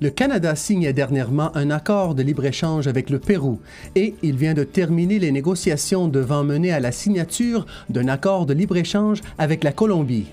Le 0.00 0.10
Canada 0.10 0.54
signe 0.54 0.92
dernièrement 0.92 1.56
un 1.56 1.70
accord 1.70 2.14
de 2.14 2.22
libre-échange 2.22 2.86
avec 2.86 3.08
le 3.08 3.18
Pérou 3.18 3.60
et 3.94 4.14
il 4.22 4.36
vient 4.36 4.52
de 4.52 4.62
terminer 4.62 5.18
les 5.18 5.32
négociations 5.32 6.06
devant 6.06 6.44
mener 6.44 6.70
à 6.70 6.80
la 6.80 6.92
signature 6.92 7.64
d'un 7.88 8.08
accord 8.08 8.44
de 8.44 8.52
libre-échange 8.52 9.22
avec 9.38 9.64
la 9.64 9.72
Colombie. 9.72 10.26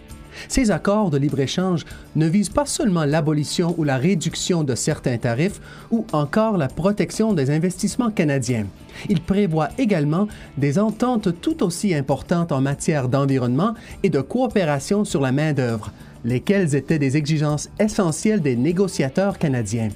Ces 0.49 0.69
accords 0.71 1.11
de 1.11 1.17
libre-échange 1.17 1.85
ne 2.17 2.27
visent 2.27 2.49
pas 2.49 2.65
seulement 2.65 3.05
l'abolition 3.05 3.73
ou 3.77 3.85
la 3.85 3.97
réduction 3.97 4.65
de 4.65 4.75
certains 4.75 5.17
tarifs 5.17 5.61
ou 5.91 6.05
encore 6.11 6.57
la 6.57 6.67
protection 6.67 7.31
des 7.33 7.49
investissements 7.49 8.11
canadiens. 8.11 8.65
Ils 9.07 9.21
prévoient 9.21 9.69
également 9.77 10.27
des 10.57 10.77
ententes 10.77 11.39
tout 11.39 11.63
aussi 11.63 11.93
importantes 11.93 12.51
en 12.51 12.59
matière 12.59 13.07
d'environnement 13.07 13.75
et 14.01 14.09
de 14.09 14.19
coopération 14.19 15.05
sur 15.05 15.21
la 15.21 15.31
main-d'œuvre, 15.31 15.91
lesquelles 16.23 16.75
étaient 16.75 16.99
des 16.99 17.17
exigences 17.17 17.69
essentielles 17.79 18.41
des 18.41 18.55
négociateurs 18.55 19.37
canadiens. 19.37 19.89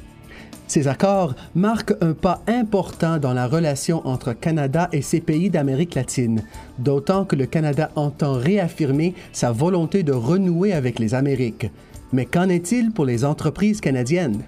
Ces 0.67 0.89
accords 0.89 1.33
marquent 1.55 1.95
un 2.01 2.13
pas 2.13 2.41
important 2.47 3.17
dans 3.17 3.33
la 3.33 3.47
relation 3.47 4.05
entre 4.05 4.33
Canada 4.33 4.89
et 4.91 5.01
ces 5.01 5.21
pays 5.21 5.49
d'Amérique 5.49 5.95
latine, 5.95 6.43
d'autant 6.77 7.23
que 7.23 7.37
le 7.37 7.45
Canada 7.45 7.89
entend 7.95 8.33
réaffirmer 8.33 9.13
sa 9.31 9.53
volonté 9.53 10.03
de 10.03 10.11
renouer 10.11 10.73
avec 10.73 10.99
les 10.99 11.13
Amériques. 11.13 11.71
Mais 12.11 12.25
qu'en 12.25 12.49
est-il 12.49 12.91
pour 12.91 13.05
les 13.05 13.23
entreprises 13.23 13.79
canadiennes? 13.79 14.43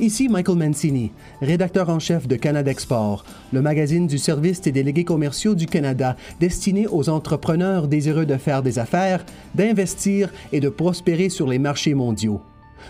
Ici 0.00 0.28
Michael 0.28 0.56
Mancini, 0.56 1.12
rédacteur 1.40 1.90
en 1.90 1.98
chef 1.98 2.26
de 2.26 2.36
Canada 2.36 2.70
Export, 2.70 3.24
le 3.52 3.60
magazine 3.60 4.06
du 4.06 4.18
service 4.18 4.60
des 4.60 4.72
délégués 4.72 5.04
commerciaux 5.04 5.54
du 5.54 5.66
Canada 5.66 6.16
destiné 6.40 6.86
aux 6.86 7.08
entrepreneurs 7.08 7.88
désireux 7.88 8.26
de 8.26 8.36
faire 8.36 8.62
des 8.62 8.78
affaires, 8.78 9.24
d'investir 9.54 10.32
et 10.52 10.60
de 10.60 10.68
prospérer 10.68 11.28
sur 11.28 11.46
les 11.46 11.58
marchés 11.58 11.94
mondiaux. 11.94 12.40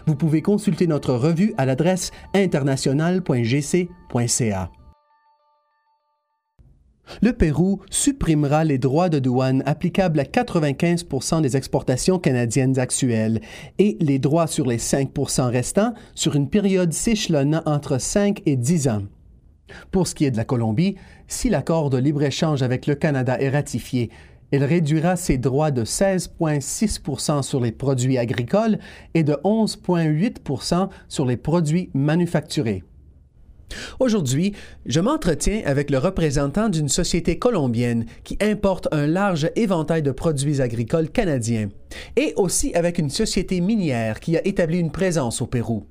Vous 0.06 0.14
pouvez 0.14 0.42
consulter 0.42 0.86
notre 0.86 1.14
revue 1.14 1.54
à 1.58 1.66
l'adresse 1.66 2.12
international.gc.ca. 2.34 4.70
Le 7.20 7.32
Pérou 7.32 7.80
supprimera 7.90 8.64
les 8.64 8.78
droits 8.78 9.08
de 9.08 9.18
douane 9.18 9.62
applicables 9.66 10.20
à 10.20 10.24
95% 10.24 11.42
des 11.42 11.56
exportations 11.56 12.18
canadiennes 12.18 12.78
actuelles 12.78 13.40
et 13.78 13.96
les 14.00 14.18
droits 14.18 14.46
sur 14.46 14.66
les 14.66 14.78
5% 14.78 15.50
restants 15.50 15.94
sur 16.14 16.36
une 16.36 16.48
période 16.48 16.92
s'échelonnant 16.92 17.62
entre 17.66 17.98
5 17.98 18.42
et 18.46 18.56
10 18.56 18.88
ans. 18.88 19.02
Pour 19.90 20.06
ce 20.06 20.14
qui 20.14 20.24
est 20.24 20.30
de 20.30 20.36
la 20.36 20.44
Colombie, 20.44 20.96
si 21.28 21.48
l'accord 21.48 21.90
de 21.90 21.98
libre-échange 21.98 22.62
avec 22.62 22.86
le 22.86 22.94
Canada 22.94 23.38
est 23.40 23.50
ratifié, 23.50 24.10
elle 24.50 24.64
réduira 24.64 25.16
ses 25.16 25.38
droits 25.38 25.70
de 25.70 25.84
16,6% 25.84 27.42
sur 27.42 27.60
les 27.60 27.72
produits 27.72 28.18
agricoles 28.18 28.78
et 29.14 29.24
de 29.24 29.32
11,8% 29.44 30.88
sur 31.08 31.24
les 31.24 31.38
produits 31.38 31.90
manufacturés. 31.94 32.84
Aujourd'hui, 33.98 34.52
je 34.86 35.00
m'entretiens 35.00 35.62
avec 35.64 35.90
le 35.90 35.98
représentant 35.98 36.68
d'une 36.68 36.88
société 36.88 37.38
colombienne 37.38 38.06
qui 38.24 38.38
importe 38.40 38.88
un 38.92 39.06
large 39.06 39.50
éventail 39.56 40.02
de 40.02 40.10
produits 40.10 40.60
agricoles 40.60 41.10
canadiens, 41.10 41.68
et 42.16 42.32
aussi 42.36 42.74
avec 42.74 42.98
une 42.98 43.10
société 43.10 43.60
minière 43.60 44.20
qui 44.20 44.36
a 44.36 44.46
établi 44.46 44.78
une 44.78 44.92
présence 44.92 45.42
au 45.42 45.46
Pérou. 45.46 45.84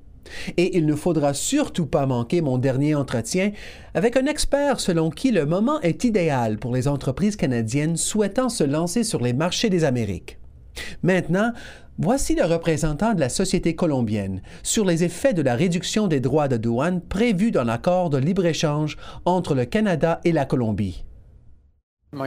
Et 0.56 0.76
il 0.76 0.86
ne 0.86 0.94
faudra 0.94 1.34
surtout 1.34 1.86
pas 1.86 2.06
manquer 2.06 2.40
mon 2.40 2.58
dernier 2.58 2.94
entretien 2.94 3.52
avec 3.94 4.16
un 4.16 4.26
expert 4.26 4.80
selon 4.80 5.10
qui 5.10 5.30
le 5.30 5.46
moment 5.46 5.80
est 5.80 6.04
idéal 6.04 6.58
pour 6.58 6.74
les 6.74 6.88
entreprises 6.88 7.36
canadiennes 7.36 7.96
souhaitant 7.96 8.48
se 8.48 8.64
lancer 8.64 9.04
sur 9.04 9.20
les 9.20 9.32
marchés 9.32 9.70
des 9.70 9.84
Amériques. 9.84 10.38
Maintenant, 11.02 11.52
voici 11.98 12.34
le 12.34 12.44
représentant 12.44 13.14
de 13.14 13.20
la 13.20 13.28
société 13.28 13.74
colombienne 13.74 14.42
sur 14.62 14.84
les 14.84 15.04
effets 15.04 15.34
de 15.34 15.42
la 15.42 15.54
réduction 15.54 16.08
des 16.08 16.20
droits 16.20 16.48
de 16.48 16.56
douane 16.56 17.00
prévus 17.00 17.50
dans 17.50 17.64
l'accord 17.64 18.10
de 18.10 18.18
libre-échange 18.18 18.96
entre 19.24 19.54
le 19.54 19.64
Canada 19.64 20.20
et 20.24 20.32
la 20.32 20.44
Colombie. 20.44 21.04
Uh, 22.14 22.18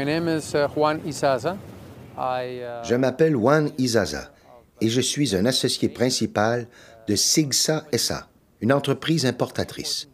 uh, 2.18 2.84
je 2.84 2.96
m'appelle 2.96 3.34
Juan 3.34 3.70
Izaza 3.78 4.32
et 4.82 4.90
je 4.90 5.02
suis 5.02 5.36
un 5.36 5.46
associé 5.46 5.90
principal 5.90 6.68
de 7.08 7.16
Sigsa 7.16 7.86
SA, 7.96 8.28
une 8.62 8.74
entreprise 8.74 9.26
importatrice. 9.26 10.08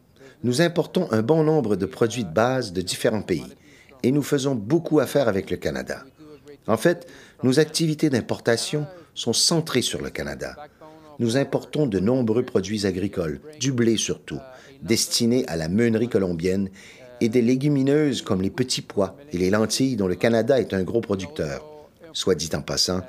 Nous 0.44 0.62
importons 0.62 1.08
un 1.12 1.22
bon 1.22 1.44
nombre 1.44 1.76
de 1.76 1.86
produits 1.86 2.26
de 2.26 2.34
base 2.34 2.74
de 2.74 2.82
différents 2.82 3.22
pays 3.22 3.46
et 4.04 4.12
nous 4.12 4.24
faisons 4.24 4.56
beaucoup 4.56 5.00
affaire 5.00 5.28
avec 5.28 5.52
le 5.52 5.58
Canada. 5.58 6.04
En 6.68 6.78
fait, 6.78 7.08
nos 7.44 7.60
activités 7.60 8.10
d'importation 8.10 8.86
sont 9.16 9.34
centrées 9.34 9.82
sur 9.82 10.02
le 10.02 10.10
Canada. 10.10 10.56
Nous 11.20 11.38
importons 11.38 11.88
de 11.88 12.00
nombreux 12.00 12.44
produits 12.44 12.86
agricoles, 12.86 13.42
du 13.60 13.72
blé 13.72 13.98
surtout, 13.98 14.40
destinés 14.82 15.46
à 15.48 15.56
la 15.56 15.68
meunerie 15.68 16.10
colombienne, 16.10 16.70
et 17.20 17.30
des 17.30 17.42
légumineuses 17.42 18.24
comme 18.24 18.42
les 18.42 18.50
petits 18.50 18.82
pois 18.82 19.16
et 19.32 19.38
les 19.38 19.52
lentilles 19.52 19.96
dont 19.96 20.08
le 20.08 20.16
Canada 20.16 20.60
est 20.60 20.74
un 20.74 20.82
gros 20.82 21.02
producteur. 21.02 21.64
Soit 22.14 22.36
dit 22.36 22.50
en 22.54 22.62
passant, 22.62 23.02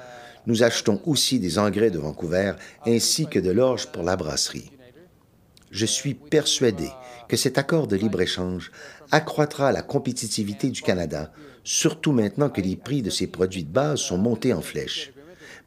nous 0.46 0.62
achetons 0.62 1.00
aussi 1.06 1.38
des 1.38 1.58
engrais 1.58 1.90
de 1.90 1.98
Vancouver 1.98 2.52
ainsi 2.86 3.26
que 3.26 3.38
de 3.38 3.50
l'orge 3.50 3.86
pour 3.86 4.02
la 4.02 4.16
brasserie. 4.16 4.70
Je 5.70 5.86
suis 5.86 6.14
persuadé 6.14 6.90
que 7.28 7.36
cet 7.38 7.56
accord 7.56 7.86
de 7.86 7.96
libre-échange 7.96 8.70
accroîtra 9.12 9.70
la 9.72 9.82
compétitivité 9.82 10.70
du 10.70 10.82
Canada, 10.82 11.32
surtout 11.62 12.12
maintenant 12.12 12.48
que 12.48 12.62
les 12.62 12.76
prix 12.76 13.02
de 13.02 13.10
ses 13.10 13.28
produits 13.28 13.62
de 13.62 13.70
base 13.70 14.00
sont 14.00 14.18
montés 14.18 14.52
en 14.52 14.62
flèche. 14.62 15.12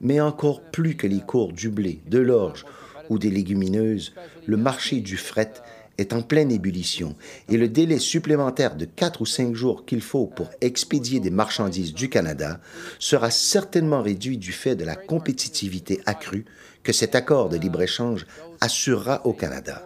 Mais 0.02 0.20
encore 0.20 0.62
plus 0.62 0.98
que 0.98 1.08
les 1.08 1.22
cours 1.22 1.54
du 1.54 1.70
blé, 1.70 2.02
de 2.08 2.20
l'orge 2.20 2.66
ou 3.10 3.20
des 3.20 3.30
légumineuses, 3.30 4.14
le 4.48 4.58
marché 4.58 5.00
du 5.00 5.16
fret 5.16 5.54
est 5.98 6.12
en 6.12 6.22
pleine 6.22 6.52
ébullition 6.52 7.16
et 7.48 7.56
le 7.56 7.70
délai 7.70 8.00
supplémentaire 8.00 8.76
de 8.76 8.86
quatre 8.86 9.22
ou 9.22 9.26
cinq 9.26 9.56
jours 9.56 9.86
qu'il 9.86 10.02
faut 10.02 10.26
pour 10.26 10.50
expédier 10.60 11.20
des 11.20 11.30
marchandises 11.30 11.94
du 11.94 12.10
Canada 12.10 12.60
sera 13.00 13.32
certainement 13.32 14.02
réduit 14.02 14.38
du 14.38 14.52
fait 14.52 14.76
de 14.76 14.84
la 14.84 14.96
compétitivité 14.96 16.02
accrue 16.06 16.46
que 16.84 16.92
cet 16.92 17.16
accord 17.16 17.50
de 17.50 17.58
libre-échange 17.58 18.26
assurera 18.60 19.26
au 19.26 19.34
Canada. 19.34 19.84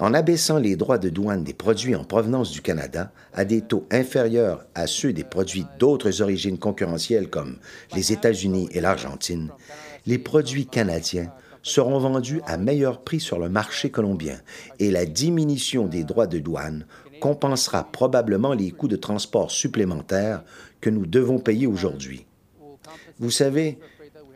En 0.00 0.12
abaissant 0.12 0.58
les 0.58 0.74
droits 0.74 0.98
de 0.98 1.08
douane 1.08 1.44
des 1.44 1.54
produits 1.54 1.94
en 1.94 2.02
provenance 2.02 2.50
du 2.50 2.62
Canada 2.62 3.12
à 3.32 3.44
des 3.44 3.60
taux 3.60 3.86
inférieurs 3.92 4.66
à 4.74 4.88
ceux 4.88 5.12
des 5.12 5.22
produits 5.22 5.66
d'autres 5.78 6.20
origines 6.20 6.58
concurrentielles 6.58 7.30
comme 7.30 7.58
les 7.94 8.12
États-Unis 8.12 8.68
et 8.72 8.80
l'Argentine, 8.80 9.50
les 10.06 10.18
produits 10.18 10.66
canadiens 10.66 11.32
seront 11.62 11.98
vendus 11.98 12.42
à 12.46 12.56
meilleur 12.56 13.02
prix 13.02 13.20
sur 13.20 13.38
le 13.38 13.48
marché 13.48 13.90
colombien 13.90 14.40
et 14.80 14.90
la 14.90 15.06
diminution 15.06 15.86
des 15.86 16.02
droits 16.02 16.26
de 16.26 16.38
douane 16.38 16.86
compensera 17.20 17.90
probablement 17.90 18.52
les 18.52 18.72
coûts 18.72 18.88
de 18.88 18.96
transport 18.96 19.50
supplémentaires 19.50 20.42
que 20.80 20.90
nous 20.90 21.06
devons 21.06 21.38
payer 21.38 21.66
aujourd'hui. 21.66 22.26
Vous 23.18 23.30
savez, 23.30 23.78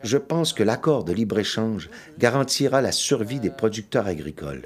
je 0.03 0.17
pense 0.17 0.53
que 0.53 0.63
l'accord 0.63 1.03
de 1.03 1.13
libre-échange 1.13 1.89
garantira 2.17 2.81
la 2.81 2.93
survie 2.93 3.39
des 3.39 3.49
producteurs 3.49 4.07
agricoles. 4.07 4.63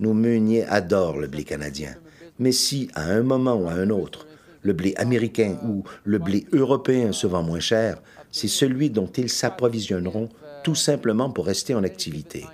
Nos 0.00 0.14
meuniers 0.14 0.64
adorent 0.64 1.18
le 1.18 1.26
blé 1.26 1.44
canadien, 1.44 1.94
mais 2.38 2.52
si, 2.52 2.88
à 2.94 3.04
un 3.04 3.22
moment 3.22 3.56
ou 3.56 3.68
à 3.68 3.72
un 3.72 3.90
autre, 3.90 4.26
le 4.62 4.72
blé 4.72 4.94
américain 4.96 5.58
ou 5.64 5.84
le 6.04 6.18
blé 6.18 6.46
européen 6.52 7.12
se 7.12 7.26
vend 7.26 7.42
moins 7.42 7.60
cher, 7.60 8.00
c'est 8.30 8.48
celui 8.48 8.90
dont 8.90 9.10
ils 9.16 9.30
s'approvisionneront 9.30 10.28
tout 10.62 10.74
simplement 10.74 11.30
pour 11.30 11.46
rester 11.46 11.74
en 11.74 11.82
activité. 11.82 12.44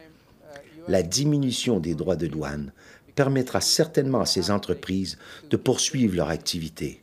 La 0.89 1.03
diminution 1.03 1.81
des 1.81 1.95
droits 1.95 2.17
de 2.17 2.27
douane 2.27 2.73
permettra 3.15 3.61
certainement 3.61 4.21
à 4.21 4.27
ces 4.27 4.51
entreprises 4.51 5.19
de 5.51 5.57
poursuivre 5.57 6.17
leur 6.17 6.29
activité. 6.29 7.01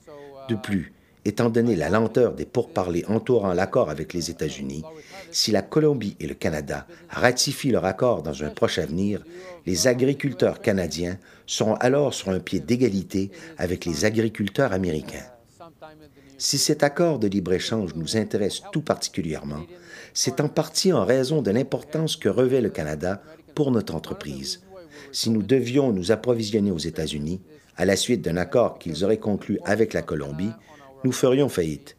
De 0.50 0.56
plus, 0.56 0.94
étant 1.26 1.50
donné 1.50 1.76
la 1.76 1.90
lenteur 1.90 2.34
des 2.34 2.46
pourparlers 2.46 3.06
entourant 3.08 3.54
l'accord 3.54 3.90
avec 3.90 4.14
les 4.14 4.30
États-Unis, 4.30 4.84
si 5.32 5.52
la 5.52 5.62
Colombie 5.62 6.16
et 6.20 6.28
le 6.28 6.34
Canada 6.34 6.86
ratifient 7.10 7.72
leur 7.72 7.86
accord 7.86 8.24
dans 8.24 8.44
un 8.44 8.50
proche 8.50 8.78
avenir, 8.78 9.24
les 9.66 9.88
agriculteurs 9.88 10.62
canadiens 10.62 11.18
seront 11.46 11.76
alors 11.76 12.14
sur 12.14 12.30
un 12.30 12.40
pied 12.40 12.60
d'égalité 12.60 13.32
avec 13.58 13.86
les 13.86 14.06
agriculteurs 14.06 14.74
américains. 14.74 15.26
Si 16.38 16.58
cet 16.58 16.84
accord 16.84 17.20
de 17.20 17.28
libre-échange 17.28 17.96
nous 17.96 18.18
intéresse 18.18 18.62
tout 18.72 18.82
particulièrement, 18.82 19.64
c'est 20.14 20.42
en 20.42 20.50
partie 20.50 20.92
en 20.92 21.06
raison 21.06 21.42
de 21.42 21.52
l'importance 21.52 22.16
que 22.16 22.30
revêt 22.30 22.62
le 22.62 22.70
Canada 22.70 23.22
pour 23.56 23.72
notre 23.72 23.96
entreprise. 23.96 24.64
Si 25.12 25.30
nous 25.30 25.44
devions 25.44 25.92
nous 25.92 26.12
approvisionner 26.12 26.72
aux 26.72 26.78
États-Unis, 26.78 27.42
à 27.78 27.86
la 27.86 27.96
suite 27.96 28.22
d'un 28.22 28.38
accord 28.38 28.80
qu'ils 28.80 29.04
auraient 29.04 29.18
conclu 29.18 29.60
avec 29.66 29.94
la 29.94 30.02
Colombie, 30.02 30.52
nous 31.04 31.12
ferions 31.12 31.50
faillite. 31.50 31.98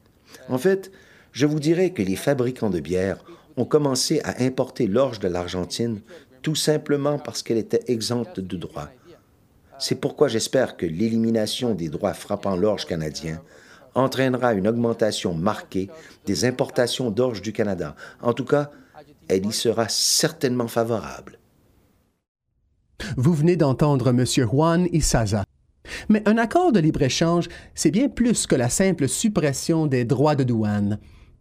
En 0.48 0.58
fait, 0.58 0.90
je 1.32 1.46
vous 1.46 1.60
dirais 1.60 1.90
que 1.90 2.02
les 2.02 2.16
fabricants 2.16 2.70
de 2.70 2.80
bière 2.80 3.24
ont 3.56 3.64
commencé 3.64 4.20
à 4.24 4.42
importer 4.42 4.86
l'orge 4.86 5.18
de 5.18 5.28
l'Argentine 5.28 6.00
tout 6.42 6.54
simplement 6.54 7.18
parce 7.18 7.42
qu'elle 7.42 7.58
était 7.58 7.84
exempte 7.86 8.40
de 8.40 8.56
droits. 8.56 8.90
C'est 9.78 10.00
pourquoi 10.00 10.28
j'espère 10.28 10.76
que 10.76 10.86
l'élimination 10.86 11.74
des 11.74 11.88
droits 11.88 12.14
frappant 12.14 12.56
l'orge 12.56 12.86
canadien 12.86 13.42
entraînera 13.94 14.54
une 14.54 14.68
augmentation 14.68 15.34
marquée 15.34 15.88
des 16.26 16.44
importations 16.44 17.10
d'orge 17.10 17.42
du 17.42 17.52
Canada. 17.52 17.96
En 18.20 18.32
tout 18.32 18.44
cas, 18.44 18.70
elle 19.28 19.46
y 19.46 19.52
sera 19.52 19.88
certainement 19.88 20.68
favorable. 20.68 21.38
Vous 23.16 23.34
venez 23.34 23.56
d'entendre 23.56 24.08
M. 24.08 24.24
Juan 24.24 24.86
Isaza. 24.92 25.44
Mais 26.08 26.26
un 26.28 26.38
accord 26.38 26.72
de 26.72 26.78
libre-échange, 26.80 27.48
c'est 27.74 27.90
bien 27.90 28.08
plus 28.08 28.46
que 28.46 28.54
la 28.54 28.68
simple 28.68 29.08
suppression 29.08 29.86
des 29.86 30.04
droits 30.04 30.36
de 30.36 30.44
douane. 30.44 30.98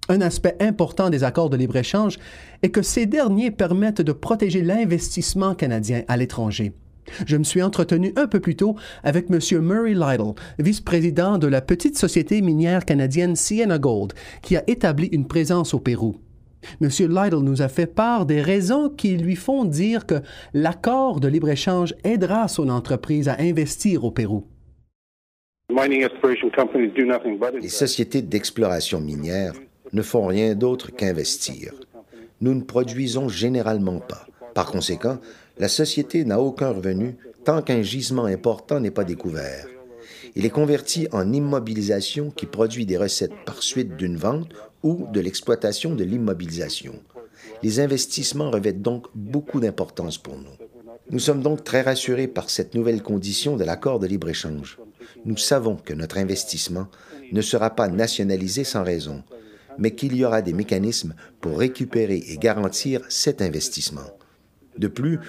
Un 0.10 0.22
aspect 0.22 0.58
important 0.60 1.10
des 1.10 1.24
accords 1.24 1.50
de 1.50 1.58
libre-échange 1.58 2.18
est 2.64 2.70
que 2.70 2.82
ces 2.82 3.06
derniers 3.06 3.52
permettent 3.52 4.02
de 4.02 4.12
protéger 4.12 4.62
l'investissement 4.62 5.56
canadien 5.56 6.04
à 6.08 6.18
l'étranger. 6.18 6.74
Je 7.26 7.38
me 7.38 7.44
suis 7.44 7.62
entretenu 7.62 8.14
un 8.16 8.28
peu 8.28 8.40
plus 8.40 8.56
tôt 8.56 8.76
avec 9.04 9.28
M. 9.30 9.40
Murray 9.62 9.94
Lytle, 9.94 10.34
vice-président 10.60 11.38
de 11.38 11.48
la 11.48 11.62
petite 11.62 11.98
société 11.98 12.42
minière 12.42 12.86
canadienne 12.86 13.36
Sienna 13.36 13.78
Gold, 13.78 14.14
qui 14.42 14.56
a 14.56 14.64
établi 14.68 15.08
une 15.12 15.28
présence 15.28 15.74
au 15.74 15.80
Pérou. 15.80 16.18
M. 16.80 16.90
Lytle 17.00 17.40
nous 17.40 17.62
a 17.62 17.68
fait 17.68 17.88
part 17.88 18.26
des 18.26 18.42
raisons 18.42 18.90
qui 18.90 19.18
lui 19.18 19.36
font 19.36 19.66
dire 19.66 20.06
que 20.06 20.22
l'accord 20.54 21.20
de 21.20 21.28
libre-échange 21.28 21.96
aidera 22.04 22.48
son 22.48 22.70
entreprise 22.70 23.28
à 23.30 23.38
investir 23.40 24.04
au 24.04 24.12
Pérou. 24.12 24.46
Les 27.62 27.70
sociétés 27.70 28.22
d'exploration 28.22 29.00
minière 29.00 29.54
ne 29.94 30.02
font 30.02 30.28
rien 30.28 30.56
d'autre 30.56 30.92
qu'investir. 30.92 31.74
Nous 32.42 32.54
ne 32.54 32.62
produisons 32.62 33.30
généralement 33.30 34.00
pas. 34.00 34.26
Par 34.54 34.72
conséquent, 34.72 35.20
la 35.58 35.68
société 35.68 36.26
n'a 36.26 36.42
aucun 36.42 36.72
revenu 36.72 37.16
tant 37.44 37.62
qu'un 37.62 37.82
gisement 37.82 38.26
important 38.26 38.80
n'est 38.80 38.92
pas 38.92 39.04
découvert. 39.04 39.68
Il 40.36 40.46
est 40.46 40.50
converti 40.50 41.08
en 41.12 41.34
immobilisation 41.34 42.32
qui 42.32 42.46
produit 42.46 42.86
des 42.86 42.98
recettes 42.98 43.36
par 43.46 43.64
suite 43.64 43.98
d'une 43.98 44.18
vente 44.18 44.50
ou 44.84 45.08
de 45.12 45.20
l'exploitation 45.20 45.94
de 45.94 46.04
l'immobilisation. 46.04 46.94
Les 47.64 47.80
investissements 47.80 48.52
revêtent 48.52 48.82
donc 48.82 49.08
beaucoup 49.14 49.60
d'importance 49.60 50.18
pour 50.18 50.38
nous. 50.38 50.56
Nous 51.10 51.20
sommes 51.20 51.42
donc 51.42 51.64
très 51.64 51.82
rassurés 51.82 52.28
par 52.28 52.50
cette 52.50 52.74
nouvelle 52.74 53.04
condition 53.04 53.58
de 53.58 53.64
l'accord 53.64 54.00
de 54.00 54.08
libre-échange. 54.08 54.80
Nous 55.26 55.38
savons 55.38 55.76
que 55.76 55.94
notre 55.94 56.18
investissement 56.18 56.88
ne 57.32 57.42
sera 57.42 57.70
pas 57.72 57.88
nationalisé 57.88 58.64
sans 58.64 58.84
raison, 58.84 59.24
mais 59.82 59.96
qu'il 59.96 60.16
y 60.16 60.24
aura 60.24 60.44
des 60.44 60.54
mécanismes 60.54 61.16
pour 61.42 61.58
récupérer 61.58 62.24
et 62.28 62.38
garantir 62.38 63.02
cet 63.10 63.42
investissement. 63.42 64.06
De 64.78 64.88
plus, 64.88 65.20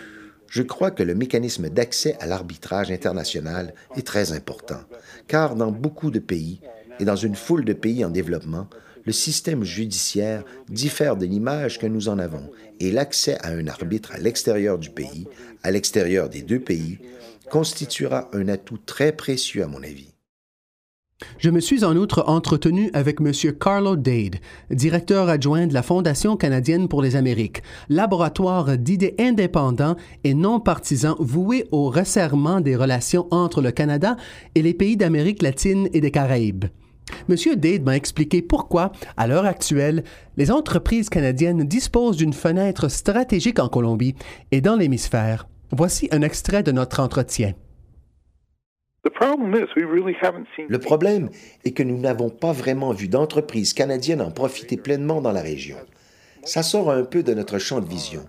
je 0.49 0.63
crois 0.63 0.91
que 0.91 1.03
le 1.03 1.15
mécanisme 1.15 1.71
d'accès 1.71 2.17
à 2.21 2.27
l'arbitrage 2.27 2.91
international 2.91 3.73
est 3.97 4.07
très 4.07 4.33
important, 4.33 4.81
car 5.27 5.57
dans 5.57 5.73
beaucoup 5.73 6.11
de 6.11 6.19
pays 6.19 6.61
et 7.01 7.07
dans 7.07 7.17
une 7.17 7.35
foule 7.35 7.65
de 7.65 7.73
pays 7.73 8.05
en 8.05 8.11
développement, 8.11 8.69
le 9.07 9.13
système 9.13 9.65
judiciaire 9.65 10.45
diffère 10.69 11.17
de 11.17 11.25
l'image 11.25 11.79
que 11.79 11.87
nous 11.87 12.11
en 12.11 12.19
avons 12.19 12.51
et 12.79 12.93
l'accès 12.93 13.39
à 13.41 13.49
un 13.49 13.67
arbitre 13.67 14.13
à 14.13 14.19
l'extérieur 14.19 14.79
du 14.79 14.91
pays, 14.91 15.27
à 15.63 15.71
l'extérieur 15.71 16.29
des 16.29 16.43
deux 16.43 16.61
pays, 16.61 16.99
constituera 17.51 18.29
un 18.35 18.49
atout 18.49 18.79
très 18.85 19.13
précieux 19.13 19.65
à 19.65 19.67
mon 19.67 19.83
avis. 19.83 20.12
Je 21.39 21.51
me 21.51 21.61
suis 21.61 21.85
en 21.85 21.97
outre 21.97 22.25
entretenu 22.27 22.91
avec 22.95 23.21
M. 23.21 23.33
Carlo 23.59 23.97
Dade, 23.97 24.37
directeur 24.71 25.29
adjoint 25.29 25.67
de 25.67 25.75
la 25.75 25.83
Fondation 25.83 26.37
canadienne 26.37 26.89
pour 26.89 27.03
les 27.03 27.17
Amériques, 27.17 27.63
laboratoire 27.89 28.79
d'idées 28.79 29.15
indépendants 29.19 29.97
et 30.25 30.35
non 30.35 30.61
partisans 30.61 31.17
voué 31.19 31.67
au 31.73 31.91
resserrement 31.91 32.61
des 32.61 32.77
relations 32.77 33.27
entre 33.31 33.61
le 33.61 33.73
Canada 33.73 34.17
et 34.55 34.63
les 34.63 34.75
pays 34.75 34.97
d'Amérique 34.97 35.43
latine 35.43 35.89
et 35.93 36.01
des 36.01 36.11
Caraïbes. 36.11 36.67
M. 37.29 37.37
Dade 37.57 37.83
m'a 37.83 37.97
expliqué 37.97 38.43
pourquoi, 38.43 38.93
à 39.17 39.27
l'heure 39.27 39.45
actuelle, 39.45 40.05
les 40.37 40.51
entreprises 40.51 41.09
canadiennes 41.09 41.65
disposent 41.65 42.17
d'une 42.17 42.33
fenêtre 42.33 42.89
stratégique 42.89 43.59
en 43.59 43.69
Colombie 43.69 44.15
et 44.51 44.61
dans 44.61 44.77
l'hémisphère. 44.77 45.49
Voici 45.71 46.09
un 46.13 46.23
extrait 46.23 46.63
de 46.63 46.73
notre 46.73 47.01
entretien. 47.01 47.53
Le 49.05 50.79
problème 50.79 51.31
est 51.65 51.73
que 51.73 51.83
nous 51.83 51.99
n'avons 51.99 52.31
pas 52.31 52.53
vraiment 52.53 52.93
vu 52.93 53.09
d'entreprises 53.09 53.73
canadiennes 53.73 54.21
en 54.21 54.31
profiter 54.31 54.77
pleinement 54.77 55.21
dans 55.21 55.33
la 55.33 55.43
région. 55.43 55.77
Ça 56.45 56.63
sort 56.63 56.91
un 56.91 57.03
peu 57.03 57.23
de 57.23 57.35
notre 57.35 57.59
champ 57.59 57.81
de 57.81 57.89
vision. 57.89 58.25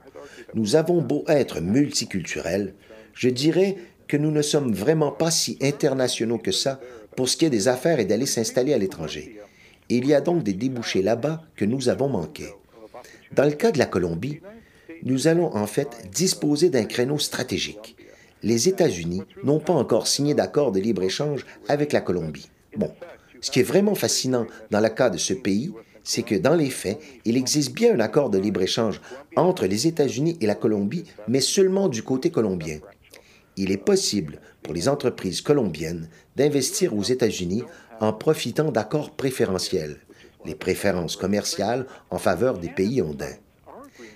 Nous 0.56 0.76
avons 0.76 1.02
beau 1.02 1.24
être 1.28 1.62
multiculturels, 1.62 2.74
je 3.14 3.30
dirais 3.30 3.78
que 4.08 4.18
nous 4.18 4.32
ne 4.32 4.42
sommes 4.42 4.74
vraiment 4.74 5.12
pas 5.12 5.32
si 5.32 5.58
internationaux 5.62 6.38
que 6.38 6.52
ça 6.52 6.80
pour 7.16 7.30
ce 7.30 7.38
qui 7.38 7.46
est 7.46 7.52
des 7.52 7.68
affaires 7.68 8.00
et 8.00 8.06
d'aller 8.06 8.26
s'installer 8.26 8.74
à 8.74 8.78
l'étranger. 8.78 9.40
Il 9.90 10.08
y 10.08 10.14
a 10.14 10.22
donc 10.22 10.44
des 10.44 10.54
débouchés 10.54 11.02
là-bas 11.02 11.44
que 11.56 11.66
nous 11.66 11.90
avons 11.90 12.10
manqués. 12.10 12.54
Dans 13.32 13.46
le 13.46 13.52
cas 13.52 13.72
de 13.72 13.80
la 13.80 13.86
Colombie, 13.86 14.42
nous 15.04 15.28
allons 15.28 15.56
en 15.56 15.68
fait 15.68 16.10
disposer 16.12 16.70
d'un 16.70 16.86
créneau 16.86 17.20
stratégique. 17.20 17.96
Les 18.44 18.70
États-Unis 18.70 19.24
n'ont 19.44 19.60
pas 19.60 19.74
encore 19.74 20.08
signé 20.08 20.34
d'accord 20.34 20.72
de 20.72 20.80
libre-échange 20.80 21.46
avec 21.68 21.94
la 21.94 22.02
Colombie. 22.02 22.50
Bon, 22.76 22.92
ce 23.42 23.50
qui 23.50 23.60
est 23.60 23.64
vraiment 23.64 23.96
fascinant 23.96 24.46
dans 24.70 24.80
le 24.80 24.90
cas 24.90 25.10
de 25.10 25.18
ce 25.18 25.34
pays, 25.34 25.72
c'est 26.04 26.24
que 26.24 26.36
dans 26.36 26.56
les 26.56 26.70
faits, 26.70 27.00
il 27.26 27.38
existe 27.38 27.74
bien 27.74 27.96
un 27.96 28.00
accord 28.00 28.30
de 28.30 28.38
libre-échange 28.38 29.02
entre 29.36 29.66
les 29.66 29.88
États-Unis 29.88 30.38
et 30.42 30.46
la 30.46 30.56
Colombie, 30.56 31.06
mais 31.28 31.40
seulement 31.40 31.88
du 31.88 32.04
côté 32.04 32.30
colombien 32.30 32.80
il 33.58 33.72
est 33.72 33.78
possible 33.78 34.40
pour 34.62 34.74
les 34.74 34.88
entreprises 34.88 35.42
colombiennes 35.42 36.10
d'investir 36.36 36.96
aux 36.96 37.04
États-Unis 37.04 37.64
en 38.00 38.14
profitant 38.14 38.72
d'accords 38.72 39.12
préférentiels, 39.12 39.98
les 40.46 40.56
préférences 40.56 41.16
commerciales 41.16 41.86
en 42.10 42.18
faveur 42.18 42.58
des 42.58 42.70
pays 42.70 43.02
ondins. 43.02 43.36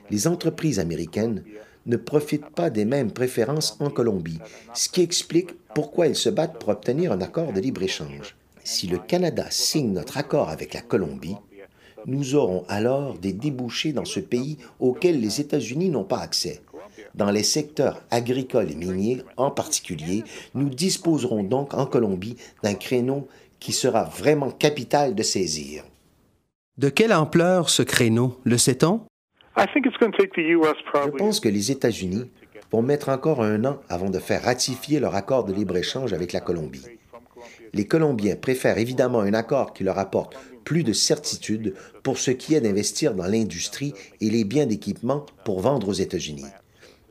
Les 0.09 0.27
entreprises 0.27 0.79
américaines 0.79 1.43
ne 1.87 1.97
profitent 1.97 2.49
pas 2.49 2.69
des 2.69 2.85
mêmes 2.85 3.11
préférences 3.11 3.77
en 3.79 3.89
Colombie, 3.89 4.39
ce 4.73 4.89
qui 4.89 5.01
explique 5.01 5.51
pourquoi 5.73 6.07
elles 6.07 6.15
se 6.15 6.29
battent 6.29 6.59
pour 6.59 6.69
obtenir 6.69 7.11
un 7.11 7.21
accord 7.21 7.53
de 7.53 7.59
libre-échange. 7.59 8.35
Si 8.63 8.87
le 8.87 8.97
Canada 8.97 9.45
signe 9.49 9.93
notre 9.93 10.17
accord 10.17 10.49
avec 10.49 10.73
la 10.73 10.81
Colombie, 10.81 11.37
nous 12.05 12.35
aurons 12.35 12.65
alors 12.67 13.17
des 13.17 13.33
débouchés 13.33 13.93
dans 13.93 14.05
ce 14.05 14.19
pays 14.19 14.57
auxquels 14.79 15.19
les 15.19 15.41
États-Unis 15.41 15.89
n'ont 15.89 16.03
pas 16.03 16.19
accès. 16.19 16.61
Dans 17.15 17.31
les 17.31 17.43
secteurs 17.43 18.03
agricoles 18.11 18.71
et 18.71 18.75
miniers 18.75 19.23
en 19.37 19.49
particulier, 19.49 20.23
nous 20.53 20.69
disposerons 20.69 21.43
donc 21.43 21.73
en 21.73 21.85
Colombie 21.85 22.37
d'un 22.63 22.75
créneau 22.75 23.27
qui 23.59 23.73
sera 23.73 24.03
vraiment 24.03 24.51
capital 24.51 25.15
de 25.15 25.23
saisir. 25.23 25.83
De 26.77 26.89
quelle 26.89 27.13
ampleur 27.13 27.69
ce 27.69 27.81
créneau, 27.81 28.39
le 28.43 28.57
sait-on? 28.57 29.01
Je 29.57 31.17
pense 31.17 31.39
que 31.39 31.49
les 31.49 31.71
États-Unis 31.71 32.29
vont 32.71 32.83
mettre 32.83 33.09
encore 33.09 33.41
un 33.41 33.65
an 33.65 33.81
avant 33.89 34.11
de 34.11 34.19
faire 34.19 34.43
ratifier 34.43 34.99
leur 34.99 35.15
accord 35.15 35.45
de 35.45 35.53
libre-échange 35.53 36.13
avec 36.13 36.31
la 36.31 36.41
Colombie. 36.41 36.85
Les 37.73 37.87
Colombiens 37.87 38.35
préfèrent 38.35 38.77
évidemment 38.77 39.21
un 39.21 39.33
accord 39.33 39.73
qui 39.73 39.83
leur 39.83 39.97
apporte 39.97 40.37
plus 40.63 40.83
de 40.83 40.93
certitude 40.93 41.73
pour 42.03 42.19
ce 42.19 42.31
qui 42.31 42.53
est 42.53 42.61
d'investir 42.61 43.15
dans 43.15 43.25
l'industrie 43.25 43.93
et 44.21 44.29
les 44.29 44.43
biens 44.43 44.67
d'équipement 44.67 45.25
pour 45.43 45.61
vendre 45.61 45.89
aux 45.89 45.93
États-Unis. 45.93 46.45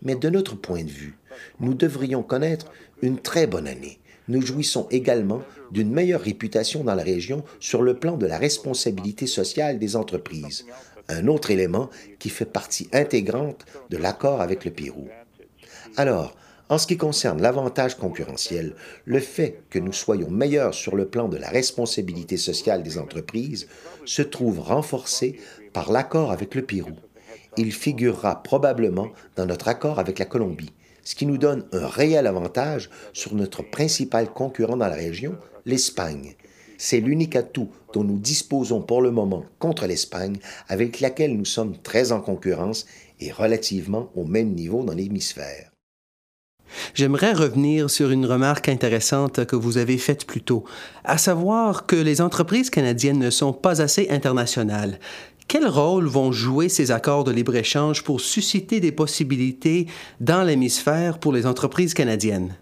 Mais 0.03 0.15
de 0.15 0.29
notre 0.29 0.55
point 0.55 0.85
de 0.85 0.91
vue, 0.91 1.17
nous 1.59 1.75
devrions 1.75 2.23
connaître 2.23 2.71
une 3.03 3.19
très 3.19 3.47
bonne 3.47 3.67
année. 3.67 3.99
Nous 4.29 4.43
jouissons 4.43 4.87
également 4.91 5.43
d'une 5.73 5.91
meilleure 5.91 6.21
réputation 6.21 6.85
dans 6.85 6.95
la 6.95 7.03
région 7.03 7.45
sur 7.61 7.83
le 7.83 7.95
plan 7.95 8.17
de 8.17 8.27
la 8.27 8.39
responsabilité 8.39 9.27
sociale 9.27 9.79
des 9.79 9.97
entreprises, 9.97 10.67
un 11.09 11.27
autre 11.27 11.51
élément 11.51 11.91
qui 12.19 12.29
fait 12.29 12.45
partie 12.45 12.89
intégrante 12.93 13.65
de 13.91 13.97
l'accord 13.97 14.41
avec 14.41 14.65
le 14.65 14.71
Pérou. 14.71 15.09
Alors, 15.97 16.35
en 16.69 16.79
ce 16.79 16.87
qui 16.87 16.97
concerne 16.97 17.41
l'avantage 17.41 17.97
concurrentiel, 17.97 18.75
le 19.05 19.21
fait 19.21 19.61
que 19.71 19.79
nous 19.79 19.93
soyons 19.93 20.31
meilleurs 20.31 20.75
sur 20.75 20.97
le 20.97 21.07
plan 21.07 21.29
de 21.29 21.37
la 21.37 21.49
responsabilité 21.49 22.37
sociale 22.37 22.83
des 22.83 22.99
entreprises 22.99 23.69
se 24.05 24.23
trouve 24.23 24.61
renforcé 24.61 25.39
par 25.73 25.93
l'accord 25.93 26.33
avec 26.33 26.55
le 26.55 26.63
Pérou 26.63 26.97
il 27.57 27.73
figurera 27.73 28.43
probablement 28.43 29.13
dans 29.35 29.47
notre 29.47 29.69
accord 29.69 29.99
avec 29.99 30.19
la 30.19 30.25
Colombie, 30.25 30.73
ce 31.05 31.15
qui 31.15 31.27
nous 31.27 31.39
donne 31.39 31.65
un 31.73 31.87
réel 31.87 32.27
avantage 32.27 32.91
sur 33.13 33.35
notre 33.35 33.63
principal 33.63 34.33
concurrent 34.33 34.77
dans 34.77 34.89
la 34.89 34.95
région, 34.95 35.37
l'Espagne. 35.65 36.35
C'est 36.79 37.01
l'unique 37.01 37.37
atout 37.37 37.69
dont 37.93 38.05
nous 38.05 38.19
disposons 38.19 38.83
pour 38.83 39.03
le 39.03 39.11
moment 39.11 39.45
contre 39.59 39.87
l'Espagne, 39.87 40.39
avec 40.69 41.01
laquelle 41.01 41.37
nous 41.37 41.45
sommes 41.45 41.77
très 41.79 42.13
en 42.13 42.21
concurrence 42.21 42.87
et 43.21 43.33
relativement 43.33 44.11
au 44.15 44.25
même 44.25 44.53
niveau 44.53 44.83
dans 44.83 44.95
l'hémisphère. 44.95 45.71
J'aimerais 46.95 47.33
revenir 47.33 47.91
sur 47.91 48.11
une 48.11 48.27
remarque 48.27 48.69
intéressante 48.69 49.47
que 49.47 49.57
vous 49.57 49.79
avez 49.79 49.99
faite 49.99 50.27
plus 50.27 50.43
tôt, 50.43 50.65
à 51.05 51.17
savoir 51.17 51.87
que 51.87 51.97
les 51.97 52.21
entreprises 52.21 52.71
canadiennes 52.71 53.19
ne 53.19 53.31
sont 53.31 53.53
pas 53.53 53.81
assez 53.81 54.09
internationales. 54.11 54.99
Quel 55.49 55.67
rôle 55.69 56.07
vont 56.07 56.33
jouer 56.33 56.69
ces 56.69 56.91
accords 56.91 57.23
de 57.23 57.31
libre-échange 57.31 58.03
pour 58.03 58.21
susciter 58.21 58.81
des 58.81 58.91
possibilités 58.91 59.87
dans 60.21 60.43
l'hémisphère 60.43 61.19
pour 61.21 61.33
les 61.33 61.47
entreprises 61.47 61.95
canadiennes? 61.95 62.57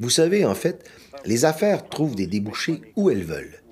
Vous 0.00 0.10
savez, 0.10 0.44
en 0.44 0.54
fait, 0.54 0.84
les 1.24 1.44
affaires 1.44 1.88
trouvent 1.88 2.14
des 2.14 2.26
débouchés 2.26 2.80
où 2.96 3.10
elles 3.10 3.24
veulent. 3.24 3.62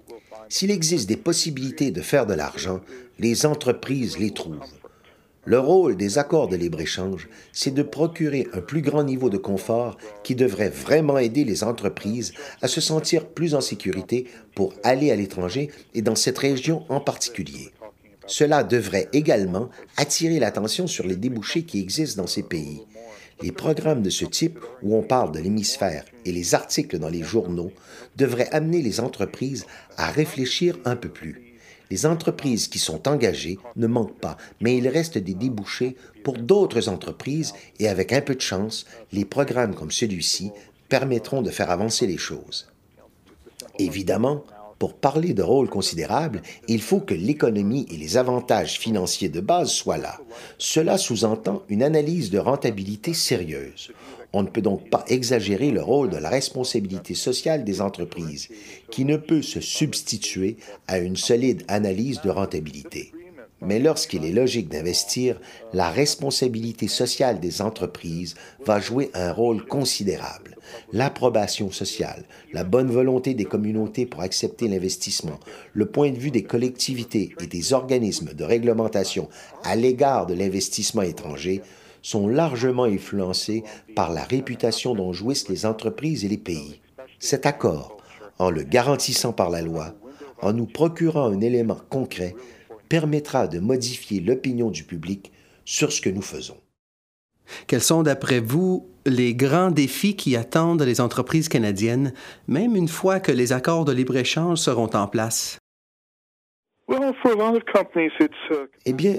S'il 0.49 0.71
existe 0.71 1.09
des 1.09 1.17
possibilités 1.17 1.91
de 1.91 2.03
faire 2.03 2.27
de 2.27 2.35
l'argent, 2.35 2.81
les 3.19 3.47
entreprises 3.47 4.19
les 4.19 4.33
trouvent. 4.33 4.61
Le 5.45 5.61
rôle 5.61 5.97
des 5.97 6.19
accords 6.19 6.49
de 6.49 6.57
libre-échange, 6.57 7.29
c'est 7.53 7.73
de 7.73 7.85
procurer 7.85 8.49
un 8.53 8.61
plus 8.61 8.83
grand 8.83 9.05
niveau 9.05 9.31
de 9.31 9.39
confort 9.39 9.97
qui 10.25 10.35
devrait 10.35 10.71
vraiment 10.71 11.19
aider 11.19 11.45
les 11.45 11.63
entreprises 11.63 12.33
à 12.63 12.67
se 12.67 12.81
sentir 12.81 13.29
plus 13.29 13.55
en 13.55 13.61
sécurité 13.61 14.27
pour 14.57 14.75
aller 14.83 15.13
à 15.13 15.17
l'étranger 15.17 15.71
et 15.95 16.03
dans 16.03 16.17
cette 16.17 16.39
région 16.39 16.85
en 16.89 17.01
particulier. 17.01 17.71
Cela 18.27 18.65
devrait 18.65 19.09
également 19.13 19.71
attirer 19.97 20.41
l'attention 20.41 20.89
sur 20.89 21.07
les 21.07 21.15
débouchés 21.15 21.63
qui 21.63 21.81
existent 21.81 22.23
dans 22.23 22.29
ces 22.29 22.43
pays. 22.43 22.83
Les 23.43 23.53
programmes 23.53 24.03
de 24.03 24.11
ce 24.11 24.25
type, 24.25 24.59
où 24.83 24.97
on 24.97 25.03
parle 25.03 25.33
de 25.33 25.39
l'hémisphère, 25.39 26.05
et 26.25 26.33
les 26.33 26.55
articles 26.55 26.99
dans 26.99 27.11
les 27.11 27.23
journaux 27.23 27.71
devraient 28.17 28.49
amener 28.51 28.81
les 28.81 29.01
entreprises 29.01 29.67
à 29.99 30.11
réfléchir 30.11 30.79
un 30.87 30.97
peu 30.97 31.11
plus. 31.11 31.47
Les 31.91 32.07
entreprises 32.07 32.67
qui 32.67 32.79
sont 32.79 33.07
engagées 33.07 33.59
ne 33.77 33.87
manquent 33.87 34.19
pas, 34.19 34.37
mais 34.61 34.77
il 34.77 34.89
reste 34.89 35.19
des 35.19 35.35
débouchés 35.35 35.97
pour 36.25 36.39
d'autres 36.39 36.89
entreprises 36.89 37.53
et 37.79 37.89
avec 37.89 38.13
un 38.13 38.23
peu 38.23 38.35
de 38.35 38.41
chance, 38.41 38.87
les 39.13 39.25
programmes 39.25 39.75
comme 39.75 39.93
celui-ci 39.93 40.51
permettront 40.89 41.43
de 41.43 41.51
faire 41.51 41.71
avancer 41.71 42.07
les 42.07 42.17
choses. 42.17 42.69
Évidemment, 43.79 44.45
pour 44.79 44.95
parler 44.95 45.33
de 45.33 45.43
rôle 45.43 45.69
considérable, 45.69 46.43
il 46.69 46.83
faut 46.83 47.01
que 47.01 47.15
l'économie 47.15 47.87
et 47.91 47.97
les 47.97 48.17
avantages 48.17 48.79
financiers 48.79 49.29
de 49.29 49.41
base 49.41 49.71
soient 49.71 49.97
là. 49.97 50.19
Cela 50.59 50.99
sous-entend 50.99 51.63
une 51.69 51.83
analyse 51.83 52.31
de 52.31 52.39
rentabilité 52.39 53.15
sérieuse. 53.15 53.93
On 54.33 54.43
ne 54.43 54.49
peut 54.49 54.61
donc 54.61 54.91
pas 54.91 55.05
exagérer 55.09 55.71
le 55.71 55.83
rôle 55.83 56.11
de 56.11 56.19
la 56.19 56.29
responsabilité 56.29 57.15
sociale 57.15 57.65
des 57.65 57.81
entreprises, 57.81 58.49
qui 58.91 59.05
ne 59.05 59.17
peut 59.17 59.43
se 59.43 59.61
substituer 59.61 60.59
à 60.89 60.99
une 60.99 61.17
solide 61.17 61.65
analyse 61.69 62.21
de 62.21 62.31
rentabilité. 62.31 63.13
Mais 63.63 63.79
lorsqu'il 63.79 64.25
est 64.25 64.33
logique 64.33 64.69
d'investir, 64.69 65.41
la 65.73 65.91
responsabilité 65.91 66.89
sociale 66.89 67.41
des 67.41 67.63
entreprises 67.63 68.35
va 68.65 68.81
jouer 68.81 69.11
un 69.15 69.33
rôle 69.33 69.65
considérable. 69.65 70.57
L'approbation 70.93 71.71
sociale, 71.71 72.25
la 72.53 72.65
bonne 72.65 72.91
volonté 72.91 73.35
des 73.35 73.45
communautés 73.45 74.05
pour 74.05 74.21
accepter 74.21 74.69
l'investissement, 74.69 75.41
le 75.73 75.87
point 75.87 76.11
de 76.11 76.19
vue 76.19 76.31
des 76.31 76.43
collectivités 76.43 77.35
et 77.41 77.47
des 77.47 77.73
organismes 77.73 78.35
de 78.35 78.45
réglementation 78.45 79.29
à 79.65 79.75
l'égard 79.75 80.27
de 80.27 80.35
l'investissement 80.35 81.03
étranger 81.03 81.63
sont 82.03 82.29
largement 82.29 82.85
influencés 82.85 83.65
par 83.95 84.13
la 84.13 84.23
réputation 84.23 84.95
dont 84.95 85.13
jouissent 85.13 85.49
les 85.49 85.67
entreprises 85.67 86.25
et 86.25 86.29
les 86.29 86.39
pays. 86.39 86.81
Cet 87.19 87.47
accord, 87.47 87.97
en 88.39 88.51
le 88.51 88.63
garantissant 88.63 89.33
par 89.33 89.51
la 89.51 89.63
loi, 89.63 89.95
en 90.43 90.53
nous 90.53 90.67
procurant 90.67 91.33
un 91.33 91.41
élément 91.41 91.81
concret, 91.89 92.35
permettra 92.89 93.49
de 93.49 93.59
modifier 93.59 94.21
l'opinion 94.21 94.71
du 94.71 94.85
public 94.85 95.33
sur 95.65 95.93
ce 95.93 96.01
que 96.01 96.11
nous 96.11 96.23
faisons. 96.23 96.59
Quels 97.67 97.83
sont, 97.83 98.03
d'après 98.03 98.41
vous, 98.41 98.89
les 99.05 99.35
grands 99.35 99.71
défis 99.71 100.17
qui 100.17 100.37
attendent 100.37 100.83
les 100.83 101.01
entreprises 101.01 101.49
canadiennes, 101.49 102.13
même 102.49 102.77
une 102.77 102.89
fois 102.89 103.21
que 103.21 103.33
les 103.33 103.53
accords 103.53 103.85
de 103.85 103.93
libre-échange 103.93 104.59
seront 104.59 104.91
en 104.95 105.07
place? 105.07 105.59
Eh 108.85 108.93
bien, 108.93 109.17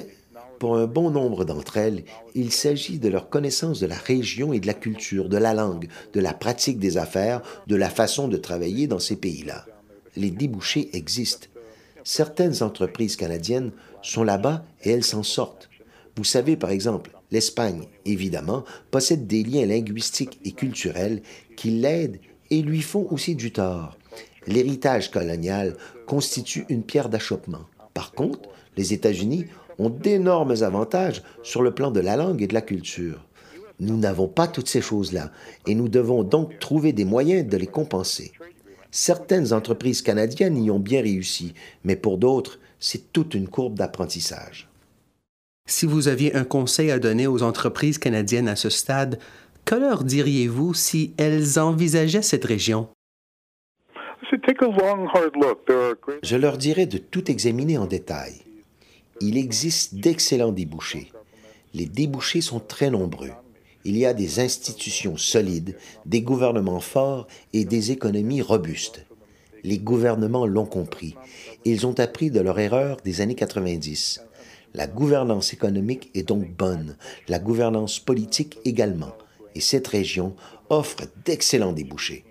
pour 0.59 0.77
un 0.77 0.87
bon 0.87 1.11
nombre 1.11 1.45
d'entre 1.45 1.77
elles, 1.77 2.03
il 2.33 2.51
s'agit 2.51 2.99
de 2.99 3.09
leur 3.09 3.29
connaissance 3.29 3.79
de 3.79 3.87
la 3.87 3.95
région 3.95 4.53
et 4.53 4.59
de 4.59 4.67
la 4.67 4.73
culture, 4.73 5.29
de 5.29 5.37
la 5.37 5.53
langue, 5.53 5.87
de 6.13 6.19
la 6.19 6.33
pratique 6.33 6.79
des 6.79 6.97
affaires, 6.97 7.41
de 7.67 7.75
la 7.75 7.89
façon 7.89 8.27
de 8.27 8.37
travailler 8.37 8.87
dans 8.87 8.99
ces 8.99 9.17
pays-là. 9.17 9.65
Les 10.15 10.31
débouchés 10.31 10.89
existent. 10.93 11.47
Certaines 12.09 12.63
entreprises 12.63 13.17
canadiennes 13.17 13.73
sont 14.01 14.23
là-bas 14.23 14.63
et 14.81 14.91
elles 14.91 15.03
s'en 15.03 15.23
sortent. 15.23 15.69
Vous 16.15 16.23
savez, 16.23 16.55
par 16.55 16.69
exemple, 16.69 17.11
l'Espagne, 17.31 17.89
évidemment, 18.05 18.63
possède 18.91 19.27
des 19.27 19.43
liens 19.43 19.65
linguistiques 19.65 20.39
et 20.45 20.53
culturels 20.53 21.21
qui 21.57 21.69
l'aident 21.69 22.21
et 22.49 22.61
lui 22.61 22.81
font 22.81 23.05
aussi 23.11 23.35
du 23.35 23.51
tort. 23.51 23.97
L'héritage 24.47 25.11
colonial 25.11 25.75
constitue 26.05 26.65
une 26.69 26.83
pierre 26.83 27.09
d'achoppement. 27.09 27.65
Par 27.93 28.13
contre, 28.13 28.47
les 28.77 28.93
États-Unis 28.93 29.47
ont 29.77 29.89
d'énormes 29.89 30.63
avantages 30.63 31.23
sur 31.43 31.61
le 31.61 31.73
plan 31.73 31.91
de 31.91 31.99
la 31.99 32.15
langue 32.15 32.41
et 32.41 32.47
de 32.47 32.53
la 32.53 32.61
culture. 32.61 33.27
Nous 33.81 33.97
n'avons 33.97 34.29
pas 34.29 34.47
toutes 34.47 34.69
ces 34.69 34.81
choses-là 34.81 35.29
et 35.67 35.75
nous 35.75 35.89
devons 35.89 36.23
donc 36.23 36.57
trouver 36.59 36.93
des 36.93 37.03
moyens 37.03 37.45
de 37.45 37.57
les 37.57 37.67
compenser. 37.67 38.31
Certaines 38.91 39.53
entreprises 39.53 40.01
canadiennes 40.01 40.57
y 40.57 40.71
ont 40.71 40.79
bien 40.79 41.01
réussi, 41.01 41.53
mais 41.83 41.95
pour 41.95 42.17
d'autres, 42.17 42.59
c'est 42.79 43.11
toute 43.11 43.33
une 43.33 43.47
courbe 43.47 43.75
d'apprentissage. 43.75 44.69
Si 45.67 45.85
vous 45.85 46.07
aviez 46.07 46.35
un 46.35 46.45
conseil 46.45 46.91
à 46.91 46.99
donner 46.99 47.27
aux 47.27 47.43
entreprises 47.43 47.97
canadiennes 47.97 48.47
à 48.47 48.55
ce 48.55 48.69
stade, 48.69 49.19
que 49.65 49.75
leur 49.75 50.03
diriez-vous 50.03 50.73
si 50.73 51.13
elles 51.17 51.59
envisageaient 51.59 52.21
cette 52.21 52.45
région? 52.45 52.87
Je 56.23 56.35
leur 56.35 56.57
dirais 56.57 56.85
de 56.85 56.97
tout 56.97 57.29
examiner 57.29 57.77
en 57.77 57.85
détail 57.85 58.41
il 59.21 59.37
existe 59.37 59.95
d'excellents 59.95 60.51
débouchés. 60.51 61.11
Les 61.73 61.85
débouchés 61.85 62.41
sont 62.41 62.59
très 62.59 62.89
nombreux. 62.89 63.31
Il 63.85 63.97
y 63.97 64.05
a 64.05 64.13
des 64.13 64.39
institutions 64.39 65.17
solides, 65.17 65.77
des 66.05 66.21
gouvernements 66.21 66.79
forts 66.79 67.27
et 67.53 67.65
des 67.65 67.91
économies 67.91 68.41
robustes. 68.41 69.05
Les 69.63 69.79
gouvernements 69.79 70.45
l'ont 70.45 70.65
compris. 70.65 71.15
Ils 71.65 71.85
ont 71.85 71.99
appris 71.99 72.31
de 72.31 72.39
leur 72.39 72.59
erreur 72.59 72.97
des 73.03 73.21
années 73.21 73.35
90. 73.35 74.21
La 74.73 74.87
gouvernance 74.87 75.53
économique 75.53 76.11
est 76.13 76.27
donc 76.27 76.49
bonne, 76.49 76.97
la 77.27 77.39
gouvernance 77.39 77.99
politique 77.99 78.59
également, 78.65 79.13
et 79.55 79.61
cette 79.61 79.87
région 79.87 80.35
offre 80.69 81.05
d'excellents 81.25 81.73
débouchés. 81.73 82.26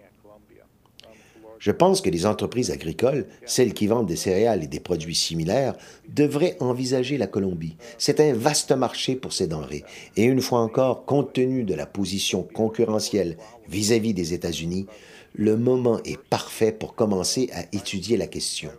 Je 1.59 1.71
pense 1.71 2.01
que 2.01 2.11
les 2.11 2.27
entreprises 2.27 2.71
agricoles, 2.71 3.27
celles 3.45 3.75
qui 3.75 3.87
vendent 3.87 4.07
des 4.07 4.17
céréales 4.17 4.65
et 4.65 4.69
des 4.69 4.81
produits 4.81 5.15
similaires, 5.15 5.77
devraient 6.09 6.57
envisager 6.61 7.19
la 7.19 7.27
Colombie. 7.27 7.77
C'est 7.99 8.21
un 8.21 8.33
vaste 8.35 8.73
marché 8.73 9.17
pour 9.17 9.33
ces 9.33 9.47
denrées. 9.47 9.85
Et 10.17 10.25
une 10.25 10.41
fois 10.41 10.61
encore, 10.61 11.05
compte 11.05 11.33
tenu 11.33 11.65
de 11.65 11.75
la 11.75 11.87
position 11.87 12.43
concurrentielle 12.43 13.37
vis-à-vis 13.69 14.15
des 14.15 14.35
États-Unis, 14.35 14.87
le 15.35 15.57
moment 15.57 16.01
est 16.05 16.19
parfait 16.19 16.73
pour 16.73 16.95
commencer 16.95 17.51
à 17.53 17.63
étudier 17.77 18.17
la 18.17 18.27
question. 18.27 18.71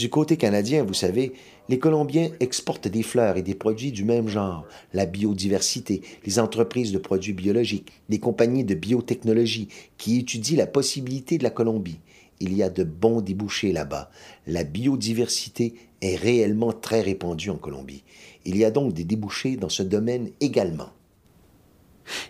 Du 0.00 0.08
côté 0.08 0.38
canadien, 0.38 0.82
vous 0.82 0.94
savez, 0.94 1.34
les 1.68 1.78
Colombiens 1.78 2.30
exportent 2.40 2.88
des 2.88 3.02
fleurs 3.02 3.36
et 3.36 3.42
des 3.42 3.54
produits 3.54 3.92
du 3.92 4.02
même 4.02 4.28
genre, 4.28 4.64
la 4.94 5.04
biodiversité, 5.04 6.00
les 6.24 6.38
entreprises 6.38 6.90
de 6.90 6.96
produits 6.96 7.34
biologiques, 7.34 7.92
les 8.08 8.18
compagnies 8.18 8.64
de 8.64 8.74
biotechnologie 8.74 9.68
qui 9.98 10.18
étudient 10.18 10.56
la 10.56 10.66
possibilité 10.66 11.36
de 11.36 11.42
la 11.42 11.50
Colombie. 11.50 12.00
Il 12.40 12.56
y 12.56 12.62
a 12.62 12.70
de 12.70 12.82
bons 12.82 13.20
débouchés 13.20 13.72
là-bas. 13.72 14.10
La 14.46 14.64
biodiversité 14.64 15.74
est 16.00 16.16
réellement 16.16 16.72
très 16.72 17.02
répandue 17.02 17.50
en 17.50 17.58
Colombie. 17.58 18.02
Il 18.46 18.56
y 18.56 18.64
a 18.64 18.70
donc 18.70 18.94
des 18.94 19.04
débouchés 19.04 19.56
dans 19.56 19.68
ce 19.68 19.82
domaine 19.82 20.30
également. 20.40 20.94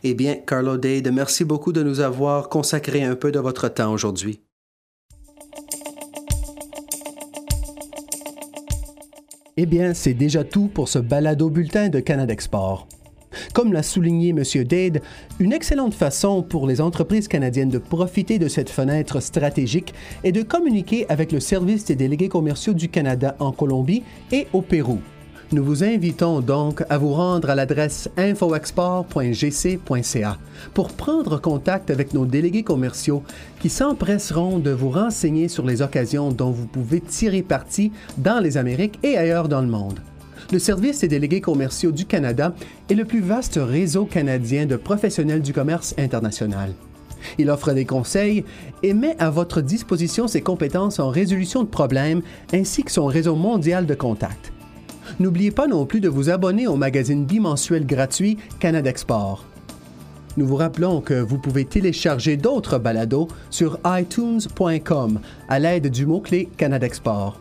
Eh 0.02 0.14
bien, 0.14 0.34
Carlo 0.34 0.76
Dade, 0.76 1.12
merci 1.12 1.44
beaucoup 1.44 1.72
de 1.72 1.84
nous 1.84 2.00
avoir 2.00 2.48
consacré 2.48 3.04
un 3.04 3.14
peu 3.14 3.30
de 3.30 3.38
votre 3.38 3.68
temps 3.68 3.92
aujourd'hui. 3.92 4.40
Eh 9.62 9.66
bien, 9.66 9.92
c'est 9.92 10.14
déjà 10.14 10.42
tout 10.42 10.68
pour 10.68 10.88
ce 10.88 10.98
balado 10.98 11.50
bulletin 11.50 11.90
de 11.90 12.00
Canada 12.00 12.32
Export. 12.32 12.88
Comme 13.52 13.74
l'a 13.74 13.82
souligné 13.82 14.30
M. 14.30 14.42
Dade, 14.64 15.02
une 15.38 15.52
excellente 15.52 15.92
façon 15.92 16.42
pour 16.42 16.66
les 16.66 16.80
entreprises 16.80 17.28
canadiennes 17.28 17.68
de 17.68 17.76
profiter 17.76 18.38
de 18.38 18.48
cette 18.48 18.70
fenêtre 18.70 19.20
stratégique 19.20 19.92
est 20.24 20.32
de 20.32 20.40
communiquer 20.40 21.04
avec 21.10 21.30
le 21.30 21.40
service 21.40 21.84
des 21.84 21.94
délégués 21.94 22.30
commerciaux 22.30 22.72
du 22.72 22.88
Canada 22.88 23.36
en 23.38 23.52
Colombie 23.52 24.02
et 24.32 24.46
au 24.54 24.62
Pérou. 24.62 25.00
Nous 25.52 25.64
vous 25.64 25.82
invitons 25.82 26.40
donc 26.40 26.84
à 26.88 26.96
vous 26.96 27.12
rendre 27.12 27.50
à 27.50 27.56
l'adresse 27.56 28.08
infoexport.gc.ca 28.16 30.38
pour 30.74 30.92
prendre 30.92 31.40
contact 31.40 31.90
avec 31.90 32.14
nos 32.14 32.24
délégués 32.24 32.62
commerciaux 32.62 33.24
qui 33.58 33.68
s'empresseront 33.68 34.60
de 34.60 34.70
vous 34.70 34.90
renseigner 34.90 35.48
sur 35.48 35.66
les 35.66 35.82
occasions 35.82 36.30
dont 36.30 36.52
vous 36.52 36.66
pouvez 36.66 37.00
tirer 37.00 37.42
parti 37.42 37.90
dans 38.16 38.38
les 38.38 38.58
Amériques 38.58 39.00
et 39.02 39.18
ailleurs 39.18 39.48
dans 39.48 39.60
le 39.60 39.66
monde. 39.66 39.98
Le 40.52 40.60
Service 40.60 41.00
des 41.00 41.08
délégués 41.08 41.40
commerciaux 41.40 41.90
du 41.90 42.04
Canada 42.04 42.54
est 42.88 42.94
le 42.94 43.04
plus 43.04 43.20
vaste 43.20 43.58
réseau 43.60 44.04
canadien 44.04 44.66
de 44.66 44.76
professionnels 44.76 45.42
du 45.42 45.52
commerce 45.52 45.96
international. 45.98 46.74
Il 47.38 47.50
offre 47.50 47.72
des 47.72 47.86
conseils 47.86 48.44
et 48.84 48.94
met 48.94 49.16
à 49.18 49.30
votre 49.30 49.62
disposition 49.62 50.28
ses 50.28 50.42
compétences 50.42 51.00
en 51.00 51.08
résolution 51.08 51.64
de 51.64 51.68
problèmes 51.68 52.22
ainsi 52.52 52.84
que 52.84 52.92
son 52.92 53.06
réseau 53.06 53.34
mondial 53.34 53.86
de 53.86 53.96
contacts. 53.96 54.52
N'oubliez 55.18 55.50
pas 55.50 55.66
non 55.66 55.86
plus 55.86 56.00
de 56.00 56.08
vous 56.08 56.30
abonner 56.30 56.66
au 56.66 56.76
magazine 56.76 57.24
bimensuel 57.24 57.86
gratuit 57.86 58.38
Canada 58.58 58.90
Export. 58.90 59.44
Nous 60.36 60.46
vous 60.46 60.56
rappelons 60.56 61.00
que 61.00 61.14
vous 61.14 61.38
pouvez 61.38 61.64
télécharger 61.64 62.36
d'autres 62.36 62.78
balados 62.78 63.28
sur 63.50 63.78
itunes.com 63.84 65.20
à 65.48 65.58
l'aide 65.58 65.88
du 65.88 66.06
mot-clé 66.06 66.48
Canada 66.56 66.86
Export. 66.86 67.40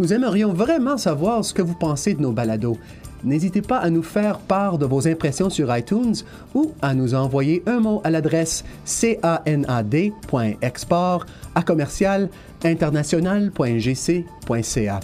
Nous 0.00 0.12
aimerions 0.12 0.52
vraiment 0.52 0.98
savoir 0.98 1.44
ce 1.44 1.54
que 1.54 1.62
vous 1.62 1.74
pensez 1.74 2.14
de 2.14 2.22
nos 2.22 2.32
balados. 2.32 2.76
n'hésitez 3.24 3.62
pas 3.62 3.78
à 3.78 3.88
nous 3.90 4.02
faire 4.02 4.38
part 4.38 4.78
de 4.78 4.86
vos 4.86 5.06
impressions 5.08 5.50
sur 5.50 5.76
iTunes 5.76 6.14
ou 6.54 6.72
à 6.82 6.94
nous 6.94 7.14
envoyer 7.14 7.62
un 7.66 7.80
mot 7.80 8.00
à 8.04 8.10
l'adresse 8.10 8.64
canad.export 8.84 11.26
à 11.54 11.62
commercial 11.62 12.28
international.gc.ca. 12.64 15.00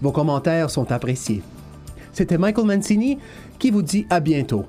Vos 0.00 0.12
commentaires 0.12 0.70
sont 0.70 0.90
appréciés. 0.92 1.42
C'était 2.12 2.38
Michael 2.38 2.66
Mancini 2.66 3.18
qui 3.58 3.70
vous 3.70 3.82
dit 3.82 4.06
à 4.10 4.20
bientôt. 4.20 4.66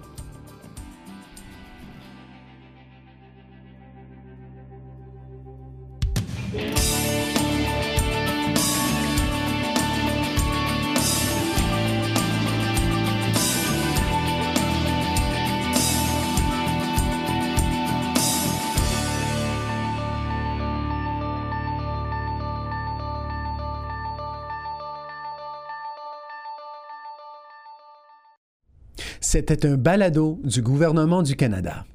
C'était 29.34 29.66
un 29.66 29.78
balado 29.78 30.40
du 30.44 30.62
gouvernement 30.62 31.24
du 31.24 31.36
Canada. 31.36 31.86